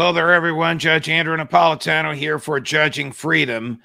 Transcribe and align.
Hello 0.00 0.14
there, 0.14 0.32
everyone. 0.32 0.78
Judge 0.78 1.10
Andrew 1.10 1.36
Napolitano 1.36 2.16
here 2.16 2.38
for 2.38 2.58
Judging 2.58 3.12
Freedom. 3.12 3.82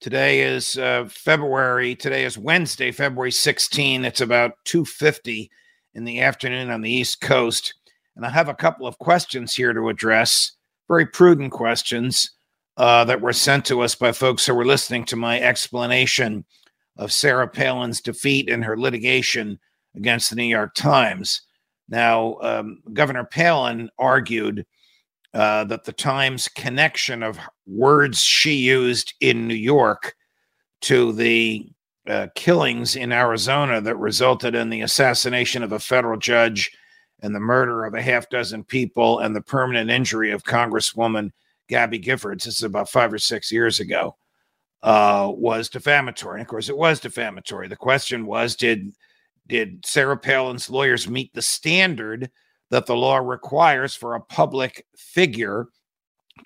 Today 0.00 0.40
is 0.40 0.78
uh, 0.78 1.06
February. 1.10 1.94
Today 1.94 2.24
is 2.24 2.38
Wednesday, 2.38 2.90
February 2.90 3.30
16. 3.30 4.06
It's 4.06 4.22
about 4.22 4.52
2:50 4.64 5.50
in 5.92 6.04
the 6.06 6.22
afternoon 6.22 6.70
on 6.70 6.80
the 6.80 6.90
East 6.90 7.20
Coast, 7.20 7.74
and 8.16 8.24
I 8.24 8.30
have 8.30 8.48
a 8.48 8.54
couple 8.54 8.86
of 8.86 8.98
questions 8.98 9.54
here 9.54 9.74
to 9.74 9.90
address. 9.90 10.52
Very 10.88 11.04
prudent 11.04 11.52
questions 11.52 12.30
uh, 12.78 13.04
that 13.04 13.20
were 13.20 13.34
sent 13.34 13.66
to 13.66 13.82
us 13.82 13.94
by 13.94 14.12
folks 14.12 14.46
who 14.46 14.54
were 14.54 14.64
listening 14.64 15.04
to 15.04 15.16
my 15.16 15.38
explanation 15.38 16.46
of 16.96 17.12
Sarah 17.12 17.46
Palin's 17.46 18.00
defeat 18.00 18.48
in 18.48 18.62
her 18.62 18.78
litigation 18.78 19.58
against 19.94 20.30
the 20.30 20.36
New 20.36 20.44
York 20.44 20.74
Times. 20.74 21.42
Now, 21.90 22.38
um, 22.40 22.82
Governor 22.94 23.24
Palin 23.24 23.90
argued 23.98 24.64
uh, 25.34 25.64
that 25.64 25.84
the 25.84 25.92
Times 25.92 26.48
connection 26.48 27.22
of 27.22 27.38
words 27.66 28.20
she 28.20 28.54
used 28.54 29.14
in 29.20 29.46
New 29.46 29.54
York 29.54 30.14
to 30.82 31.12
the 31.12 31.68
uh, 32.06 32.28
killings 32.34 32.96
in 32.96 33.12
Arizona 33.12 33.80
that 33.80 33.96
resulted 33.96 34.54
in 34.54 34.70
the 34.70 34.80
assassination 34.80 35.62
of 35.62 35.72
a 35.72 35.78
federal 35.78 36.18
judge 36.18 36.70
and 37.20 37.34
the 37.34 37.40
murder 37.40 37.84
of 37.84 37.94
a 37.94 38.02
half 38.02 38.28
dozen 38.30 38.64
people 38.64 39.18
and 39.18 39.34
the 39.34 39.42
permanent 39.42 39.90
injury 39.90 40.30
of 40.30 40.44
Congresswoman 40.44 41.30
Gabby 41.68 41.98
Giffords, 41.98 42.44
this 42.44 42.56
is 42.56 42.62
about 42.62 42.88
five 42.88 43.12
or 43.12 43.18
six 43.18 43.52
years 43.52 43.80
ago, 43.80 44.16
uh, 44.82 45.30
was 45.34 45.68
defamatory. 45.68 46.40
And 46.40 46.46
of 46.46 46.48
course, 46.48 46.68
it 46.68 46.76
was 46.76 47.00
defamatory. 47.00 47.68
The 47.68 47.76
question 47.76 48.24
was 48.24 48.56
did, 48.56 48.94
did 49.46 49.84
Sarah 49.84 50.16
Palin's 50.16 50.70
lawyers 50.70 51.08
meet 51.08 51.34
the 51.34 51.42
standard? 51.42 52.30
That 52.70 52.86
the 52.86 52.96
law 52.96 53.16
requires 53.16 53.94
for 53.94 54.14
a 54.14 54.20
public 54.20 54.86
figure 54.96 55.66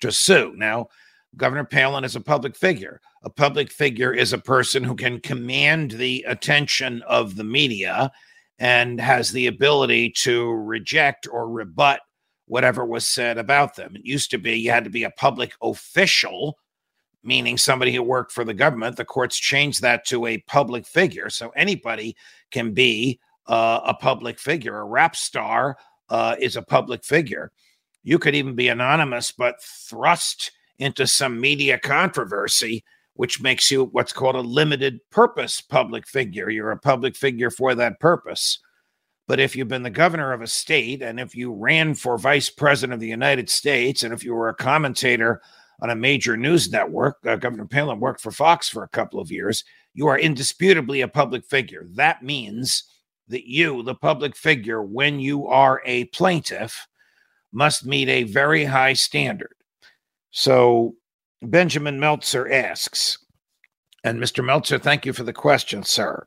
to 0.01 0.11
sue. 0.11 0.53
Now, 0.55 0.87
Governor 1.35 1.65
Palin 1.65 2.03
is 2.03 2.15
a 2.15 2.21
public 2.21 2.55
figure. 2.55 3.01
A 3.23 3.29
public 3.29 3.71
figure 3.71 4.13
is 4.13 4.33
a 4.33 4.37
person 4.37 4.83
who 4.83 4.95
can 4.95 5.19
command 5.19 5.91
the 5.91 6.23
attention 6.27 7.01
of 7.03 7.35
the 7.35 7.43
media 7.43 8.11
and 8.59 8.99
has 8.99 9.31
the 9.31 9.47
ability 9.47 10.11
to 10.11 10.51
reject 10.51 11.27
or 11.31 11.49
rebut 11.49 12.01
whatever 12.45 12.85
was 12.85 13.07
said 13.07 13.37
about 13.37 13.75
them. 13.75 13.95
It 13.95 14.05
used 14.05 14.29
to 14.31 14.37
be 14.37 14.59
you 14.59 14.69
had 14.69 14.83
to 14.83 14.89
be 14.89 15.03
a 15.03 15.11
public 15.11 15.53
official, 15.61 16.59
meaning 17.23 17.57
somebody 17.57 17.93
who 17.93 18.03
worked 18.03 18.31
for 18.31 18.43
the 18.43 18.53
government. 18.53 18.97
The 18.97 19.05
courts 19.05 19.37
changed 19.37 19.81
that 19.81 20.05
to 20.07 20.27
a 20.27 20.39
public 20.39 20.85
figure. 20.85 21.29
So 21.29 21.49
anybody 21.55 22.15
can 22.51 22.73
be 22.73 23.19
uh, 23.47 23.79
a 23.85 23.93
public 23.93 24.39
figure, 24.39 24.77
a 24.77 24.85
rap 24.85 25.15
star, 25.15 25.77
uh, 26.13 26.35
is 26.39 26.55
a 26.55 26.61
public 26.61 27.03
figure. 27.03 27.51
You 28.03 28.19
could 28.19 28.35
even 28.35 28.53
be 28.53 28.67
anonymous, 28.67 29.31
but 29.31 29.55
thrust 29.63 30.51
into 30.77 31.07
some 31.07 31.41
media 31.41 31.79
controversy, 31.79 32.83
which 33.15 33.41
makes 33.41 33.71
you 33.71 33.85
what's 33.85 34.13
called 34.13 34.35
a 34.35 34.41
limited 34.41 34.99
purpose 35.09 35.59
public 35.59 36.07
figure. 36.07 36.51
You're 36.51 36.69
a 36.69 36.77
public 36.77 37.15
figure 37.15 37.49
for 37.49 37.73
that 37.73 37.99
purpose. 37.99 38.59
But 39.27 39.39
if 39.39 39.55
you've 39.55 39.67
been 39.67 39.81
the 39.81 39.89
governor 39.89 40.33
of 40.33 40.43
a 40.43 40.47
state 40.47 41.01
and 41.01 41.19
if 41.19 41.35
you 41.35 41.51
ran 41.51 41.95
for 41.95 42.19
vice 42.19 42.49
president 42.49 42.93
of 42.93 42.99
the 42.99 43.07
United 43.07 43.49
States 43.49 44.03
and 44.03 44.13
if 44.13 44.23
you 44.23 44.35
were 44.35 44.49
a 44.49 44.55
commentator 44.55 45.41
on 45.81 45.89
a 45.89 45.95
major 45.95 46.37
news 46.37 46.71
network, 46.71 47.25
uh, 47.25 47.37
Governor 47.37 47.65
Palin 47.65 47.99
worked 47.99 48.21
for 48.21 48.31
Fox 48.31 48.69
for 48.69 48.83
a 48.83 48.89
couple 48.89 49.19
of 49.19 49.31
years, 49.31 49.63
you 49.95 50.05
are 50.05 50.19
indisputably 50.19 51.01
a 51.01 51.07
public 51.07 51.43
figure. 51.45 51.87
That 51.93 52.21
means 52.21 52.83
that 53.27 53.45
you, 53.45 53.83
the 53.83 53.95
public 53.95 54.35
figure, 54.35 54.81
when 54.81 55.19
you 55.19 55.47
are 55.47 55.81
a 55.85 56.05
plaintiff, 56.05 56.87
must 57.51 57.85
meet 57.85 58.09
a 58.09 58.23
very 58.23 58.65
high 58.65 58.93
standard. 58.93 59.55
So 60.31 60.95
Benjamin 61.41 61.99
Meltzer 61.99 62.51
asks, 62.51 63.17
and 64.03 64.19
Mr. 64.19 64.43
Meltzer, 64.43 64.79
thank 64.79 65.05
you 65.05 65.13
for 65.13 65.23
the 65.23 65.33
question, 65.33 65.83
sir. 65.83 66.25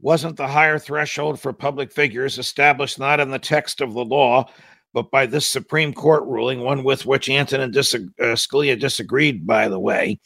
Wasn't 0.00 0.36
the 0.36 0.48
higher 0.48 0.78
threshold 0.78 1.40
for 1.40 1.52
public 1.52 1.92
figures 1.92 2.38
established 2.38 2.98
not 2.98 3.20
in 3.20 3.30
the 3.30 3.38
text 3.38 3.80
of 3.80 3.94
the 3.94 4.04
law, 4.04 4.50
but 4.92 5.10
by 5.10 5.26
this 5.26 5.46
Supreme 5.46 5.92
Court 5.92 6.24
ruling, 6.24 6.60
one 6.60 6.84
with 6.84 7.06
which 7.06 7.28
Antonin 7.28 7.70
dis- 7.70 7.94
uh, 7.94 8.34
Scalia 8.34 8.78
disagreed, 8.78 9.46
by 9.46 9.68
the 9.68 9.80
way? 9.80 10.20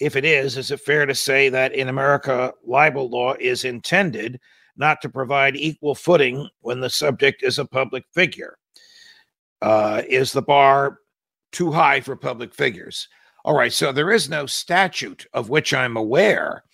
If 0.00 0.16
it 0.16 0.24
is, 0.24 0.56
is 0.56 0.70
it 0.70 0.80
fair 0.80 1.06
to 1.06 1.14
say 1.14 1.48
that 1.48 1.74
in 1.74 1.88
America, 1.88 2.52
libel 2.64 3.08
law 3.08 3.34
is 3.38 3.64
intended 3.64 4.40
not 4.76 5.00
to 5.02 5.08
provide 5.08 5.56
equal 5.56 5.94
footing 5.94 6.48
when 6.60 6.80
the 6.80 6.90
subject 6.90 7.42
is 7.42 7.58
a 7.58 7.64
public 7.64 8.04
figure? 8.14 8.58
Uh, 9.60 10.02
is 10.08 10.32
the 10.32 10.42
bar 10.42 10.98
too 11.52 11.70
high 11.70 12.00
for 12.00 12.16
public 12.16 12.54
figures? 12.54 13.08
All 13.44 13.56
right, 13.56 13.72
so 13.72 13.92
there 13.92 14.12
is 14.12 14.28
no 14.28 14.46
statute 14.46 15.26
of 15.32 15.48
which 15.48 15.74
I'm 15.74 15.96
aware 15.96 16.64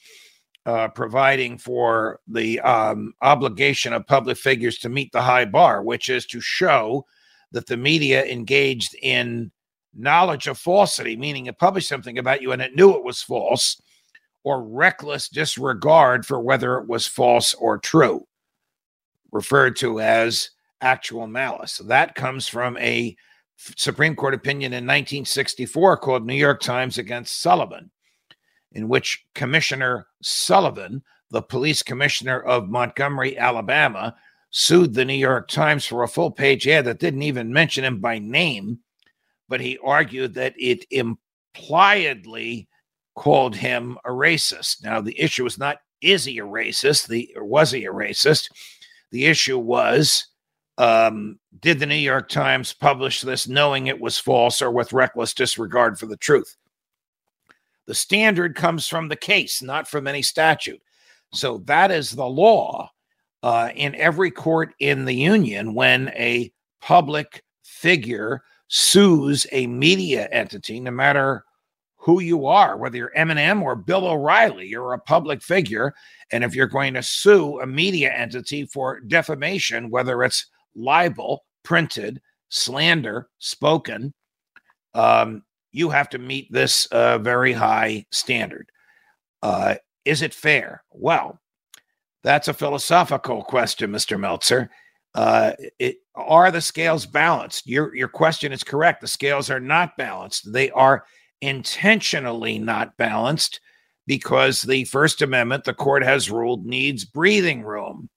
uh, 0.66 0.88
providing 0.88 1.56
for 1.56 2.20
the 2.26 2.60
um, 2.60 3.14
obligation 3.22 3.94
of 3.94 4.06
public 4.06 4.36
figures 4.36 4.78
to 4.78 4.90
meet 4.90 5.10
the 5.12 5.22
high 5.22 5.46
bar, 5.46 5.82
which 5.82 6.10
is 6.10 6.26
to 6.26 6.40
show 6.40 7.06
that 7.52 7.66
the 7.66 7.76
media 7.76 8.24
engaged 8.26 8.94
in 9.00 9.50
knowledge 9.94 10.46
of 10.46 10.58
falsity, 10.58 11.16
meaning 11.16 11.46
it 11.46 11.58
published 11.58 11.88
something 11.88 12.18
about 12.18 12.42
you 12.42 12.52
and 12.52 12.60
it 12.60 12.76
knew 12.76 12.94
it 12.94 13.04
was 13.04 13.22
false, 13.22 13.80
or 14.48 14.62
reckless 14.62 15.28
disregard 15.28 16.24
for 16.24 16.40
whether 16.40 16.78
it 16.78 16.88
was 16.88 17.06
false 17.06 17.52
or 17.52 17.76
true, 17.76 18.26
referred 19.30 19.76
to 19.76 20.00
as 20.00 20.48
actual 20.80 21.26
malice. 21.26 21.82
That 21.84 22.14
comes 22.14 22.48
from 22.48 22.78
a 22.78 23.14
Supreme 23.58 24.16
Court 24.16 24.32
opinion 24.32 24.72
in 24.72 24.86
1964 24.86 25.98
called 25.98 26.26
New 26.26 26.34
York 26.34 26.62
Times 26.62 26.96
against 26.96 27.42
Sullivan, 27.42 27.90
in 28.72 28.88
which 28.88 29.22
Commissioner 29.34 30.06
Sullivan, 30.22 31.02
the 31.30 31.42
police 31.42 31.82
commissioner 31.82 32.40
of 32.40 32.70
Montgomery, 32.70 33.36
Alabama, 33.36 34.16
sued 34.48 34.94
the 34.94 35.04
New 35.04 35.12
York 35.12 35.48
Times 35.48 35.84
for 35.84 36.04
a 36.04 36.08
full 36.08 36.30
page 36.30 36.66
ad 36.66 36.86
that 36.86 37.00
didn't 37.00 37.20
even 37.20 37.52
mention 37.52 37.84
him 37.84 38.00
by 38.00 38.18
name, 38.18 38.78
but 39.46 39.60
he 39.60 39.76
argued 39.84 40.32
that 40.34 40.54
it 40.56 40.86
impliedly 40.90 42.66
called 43.18 43.56
him 43.56 43.98
a 44.04 44.10
racist. 44.10 44.84
Now, 44.84 45.00
the 45.00 45.18
issue 45.20 45.42
was 45.44 45.58
not 45.58 45.78
is 46.00 46.24
he 46.24 46.38
a 46.38 46.44
racist, 46.44 47.08
the 47.08 47.28
or 47.36 47.44
was 47.44 47.72
he 47.72 47.84
a 47.84 47.92
racist? 47.92 48.50
The 49.10 49.26
issue 49.26 49.58
was 49.58 50.28
um, 50.78 51.40
did 51.58 51.80
the 51.80 51.86
New 51.86 51.96
York 51.96 52.28
Times 52.28 52.72
publish 52.72 53.20
this 53.20 53.48
knowing 53.48 53.88
it 53.88 54.00
was 54.00 54.16
false 54.16 54.62
or 54.62 54.70
with 54.70 54.92
reckless 54.92 55.34
disregard 55.34 55.98
for 55.98 56.06
the 56.06 56.16
truth? 56.16 56.56
The 57.86 57.94
standard 57.94 58.54
comes 58.54 58.86
from 58.86 59.08
the 59.08 59.16
case, 59.16 59.60
not 59.60 59.88
from 59.88 60.06
any 60.06 60.22
statute. 60.22 60.80
So 61.32 61.58
that 61.64 61.90
is 61.90 62.12
the 62.12 62.26
law 62.26 62.90
uh, 63.42 63.70
in 63.74 63.96
every 63.96 64.30
court 64.30 64.72
in 64.78 65.04
the 65.04 65.14
union 65.14 65.74
when 65.74 66.10
a 66.10 66.52
public 66.80 67.42
figure 67.64 68.42
sues 68.68 69.46
a 69.50 69.66
media 69.66 70.28
entity, 70.30 70.78
no 70.78 70.92
matter 70.92 71.44
who 72.08 72.20
you 72.20 72.46
are, 72.46 72.78
whether 72.78 72.96
you're 72.96 73.12
Eminem 73.14 73.60
or 73.60 73.76
Bill 73.76 74.06
O'Reilly, 74.06 74.66
you're 74.66 74.94
a 74.94 74.98
public 74.98 75.42
figure. 75.42 75.92
And 76.32 76.42
if 76.42 76.54
you're 76.54 76.66
going 76.66 76.94
to 76.94 77.02
sue 77.02 77.60
a 77.60 77.66
media 77.66 78.10
entity 78.10 78.64
for 78.64 79.00
defamation, 79.00 79.90
whether 79.90 80.24
it's 80.24 80.46
libel, 80.74 81.44
printed, 81.64 82.22
slander, 82.48 83.28
spoken, 83.40 84.14
um, 84.94 85.42
you 85.70 85.90
have 85.90 86.08
to 86.08 86.18
meet 86.18 86.50
this 86.50 86.86
uh, 86.86 87.18
very 87.18 87.52
high 87.52 88.06
standard. 88.10 88.70
Uh, 89.42 89.74
is 90.06 90.22
it 90.22 90.32
fair? 90.32 90.82
Well, 90.90 91.38
that's 92.24 92.48
a 92.48 92.54
philosophical 92.54 93.42
question, 93.42 93.90
Mr. 93.92 94.18
Meltzer. 94.18 94.70
Uh, 95.14 95.52
it, 95.78 95.96
are 96.14 96.50
the 96.50 96.62
scales 96.62 97.04
balanced? 97.04 97.66
Your 97.66 97.94
your 97.94 98.08
question 98.08 98.50
is 98.50 98.64
correct. 98.64 99.02
The 99.02 99.08
scales 99.08 99.50
are 99.50 99.60
not 99.60 99.96
balanced. 99.98 100.50
They 100.50 100.70
are 100.70 101.04
intentionally 101.40 102.58
not 102.58 102.96
balanced 102.96 103.60
because 104.06 104.62
the 104.62 104.84
First 104.84 105.22
Amendment, 105.22 105.64
the 105.64 105.74
court 105.74 106.02
has 106.02 106.30
ruled, 106.30 106.64
needs 106.64 107.04
breathing 107.04 107.62
room. 107.62 108.08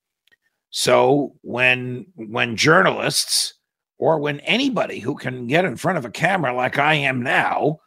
So 0.69 1.35
when 1.41 2.05
when 2.15 2.55
journalists 2.55 3.55
or 3.99 4.19
when 4.19 4.39
anybody 4.41 4.99
who 4.99 5.15
can 5.15 5.47
get 5.47 5.65
in 5.65 5.75
front 5.75 5.97
of 5.97 6.05
a 6.05 6.11
camera 6.11 6.55
like 6.55 6.79
I 6.79 6.95
am 6.95 7.21
now 7.21 7.79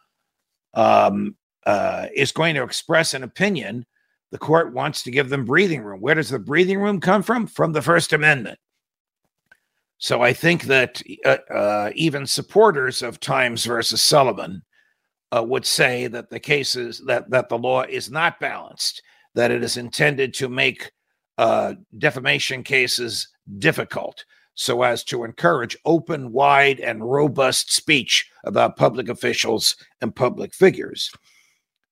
um, 0.75 1.35
uh, 1.65 2.07
is 2.13 2.31
going 2.31 2.55
to 2.55 2.63
express 2.63 3.13
an 3.13 3.23
opinion, 3.23 3.85
the 4.31 4.37
court 4.37 4.73
wants 4.73 5.01
to 5.03 5.11
give 5.11 5.29
them 5.29 5.45
breathing 5.45 5.81
room. 5.81 5.99
Where 5.99 6.15
does 6.15 6.29
the 6.29 6.39
breathing 6.39 6.79
room 6.79 7.01
come 7.01 7.23
from? 7.23 7.47
From 7.47 7.73
the 7.73 7.81
First 7.81 8.13
Amendment. 8.13 8.59
So 9.97 10.21
I 10.21 10.33
think 10.33 10.65
that 10.65 11.01
uh, 11.25 11.37
uh, 11.51 11.91
even 11.95 12.27
supporters 12.27 13.01
of 13.01 13.19
Times 13.19 13.65
versus 13.65 14.01
Sullivan 14.01 14.61
uh, 15.35 15.43
would 15.43 15.65
say 15.65 16.07
that 16.07 16.29
the 16.29 16.39
cases 16.39 17.01
that 17.05 17.29
that 17.29 17.49
the 17.49 17.57
law 17.57 17.83
is 17.83 18.09
not 18.09 18.39
balanced, 18.39 19.01
that 19.33 19.51
it 19.51 19.63
is 19.63 19.77
intended 19.77 20.33
to 20.35 20.47
make 20.47 20.91
uh, 21.37 21.73
defamation 21.97 22.63
cases 22.63 23.27
difficult, 23.59 24.23
so 24.53 24.83
as 24.83 25.03
to 25.03 25.23
encourage 25.23 25.77
open, 25.85 26.31
wide, 26.31 26.79
and 26.79 27.09
robust 27.09 27.73
speech 27.73 28.29
about 28.45 28.77
public 28.77 29.09
officials 29.09 29.75
and 30.01 30.15
public 30.15 30.53
figures. 30.53 31.11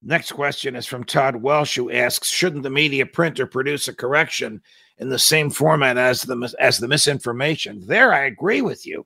Next 0.01 0.33
question 0.33 0.75
is 0.75 0.85
from 0.85 1.03
Todd 1.03 1.37
Welsh, 1.37 1.75
who 1.75 1.91
asks 1.91 2.29
Shouldn't 2.29 2.63
the 2.63 2.69
media 2.69 3.05
print 3.05 3.39
or 3.39 3.47
produce 3.47 3.87
a 3.87 3.95
correction 3.95 4.61
in 4.97 5.09
the 5.09 5.19
same 5.19 5.49
format 5.49 5.97
as 5.97 6.21
the, 6.21 6.53
as 6.59 6.77
the 6.77 6.87
misinformation? 6.87 7.81
There, 7.85 8.13
I 8.13 8.25
agree 8.25 8.61
with 8.61 8.85
you. 8.85 9.05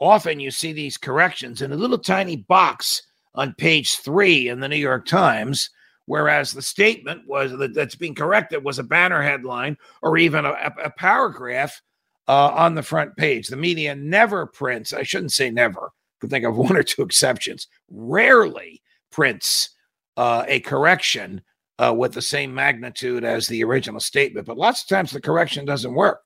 Often 0.00 0.40
you 0.40 0.50
see 0.50 0.72
these 0.72 0.96
corrections 0.96 1.62
in 1.62 1.72
a 1.72 1.76
little 1.76 1.98
tiny 1.98 2.36
box 2.36 3.02
on 3.34 3.54
page 3.54 3.96
three 3.96 4.48
in 4.48 4.60
the 4.60 4.68
New 4.68 4.76
York 4.76 5.06
Times, 5.06 5.70
whereas 6.06 6.52
the 6.52 6.62
statement 6.62 7.26
was 7.26 7.52
that's 7.74 7.94
being 7.94 8.14
corrected 8.14 8.64
was 8.64 8.78
a 8.78 8.84
banner 8.84 9.22
headline 9.22 9.76
or 10.02 10.16
even 10.16 10.44
a, 10.44 10.72
a 10.82 10.90
paragraph 10.90 11.80
uh, 12.28 12.48
on 12.48 12.74
the 12.74 12.82
front 12.82 13.16
page. 13.16 13.48
The 13.48 13.56
media 13.56 13.94
never 13.94 14.46
prints, 14.46 14.92
I 14.92 15.02
shouldn't 15.02 15.32
say 15.32 15.50
never, 15.50 15.90
could 16.20 16.30
think 16.30 16.44
of 16.44 16.56
one 16.56 16.76
or 16.76 16.82
two 16.82 17.02
exceptions, 17.02 17.68
rarely 17.90 18.82
prints 19.10 19.70
uh, 20.16 20.44
a 20.46 20.60
correction 20.60 21.42
uh, 21.78 21.94
with 21.96 22.12
the 22.12 22.22
same 22.22 22.52
magnitude 22.52 23.24
as 23.24 23.46
the 23.46 23.62
original 23.64 24.00
statement. 24.00 24.46
But 24.46 24.58
lots 24.58 24.82
of 24.82 24.88
times 24.88 25.10
the 25.10 25.20
correction 25.20 25.64
doesn't 25.64 25.94
work. 25.94 26.22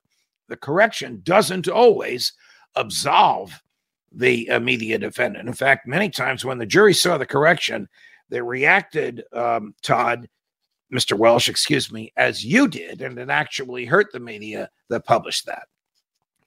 The 0.48 0.56
correction 0.56 1.20
doesn't 1.25 1.69
always 1.69 2.32
absolve 2.75 3.62
the 4.14 4.48
uh, 4.50 4.60
media 4.60 4.98
defendant. 4.98 5.48
In 5.48 5.54
fact, 5.54 5.86
many 5.86 6.08
times 6.08 6.44
when 6.44 6.58
the 6.58 6.66
jury 6.66 6.94
saw 6.94 7.18
the 7.18 7.26
correction, 7.26 7.88
they 8.28 8.40
reacted, 8.40 9.24
um, 9.32 9.74
Todd, 9.82 10.28
Mr. 10.92 11.16
Welsh, 11.16 11.48
excuse 11.48 11.90
me, 11.90 12.12
as 12.16 12.44
you 12.44 12.68
did, 12.68 13.00
and 13.00 13.18
it 13.18 13.30
actually 13.30 13.84
hurt 13.86 14.12
the 14.12 14.20
media 14.20 14.68
that 14.88 15.06
published 15.06 15.46
that. 15.46 15.68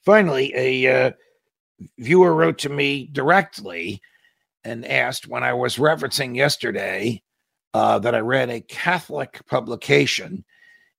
Finally, 0.03 0.53
a 0.55 1.07
uh, 1.07 1.11
viewer 1.97 2.35
wrote 2.35 2.59
to 2.59 2.69
me 2.69 3.09
directly 3.11 4.01
and 4.63 4.85
asked 4.85 5.27
when 5.27 5.43
I 5.43 5.53
was 5.53 5.77
referencing 5.77 6.35
yesterday 6.35 7.21
uh, 7.73 7.99
that 7.99 8.15
I 8.15 8.19
read 8.19 8.49
a 8.49 8.61
Catholic 8.61 9.41
publication 9.47 10.45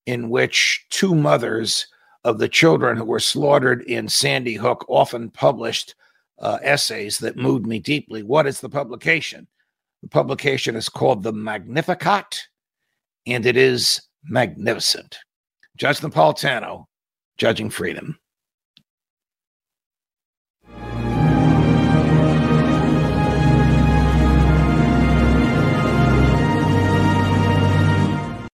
in 0.07 0.29
which 0.29 0.87
two 0.91 1.15
mothers 1.15 1.87
of 2.25 2.39
the 2.39 2.49
children 2.49 2.97
who 2.97 3.05
were 3.05 3.21
slaughtered 3.21 3.83
in 3.83 4.09
Sandy 4.09 4.55
Hook 4.55 4.85
often 4.89 5.31
published 5.31 5.95
uh, 6.39 6.59
essays 6.63 7.19
that 7.19 7.37
moved 7.37 7.67
me 7.67 7.79
deeply. 7.79 8.23
What 8.23 8.47
is 8.47 8.61
the 8.61 8.69
publication? 8.69 9.47
The 10.03 10.09
publication 10.09 10.77
is 10.77 10.89
called 10.89 11.23
The 11.23 11.33
Magnificat, 11.33 12.43
and 13.27 13.47
it 13.47 13.57
is 13.57 14.03
magnificent. 14.25 15.19
Judge 15.77 15.99
Napolitano, 16.01 16.85
Judging 17.39 17.71
Freedom. 17.71 18.19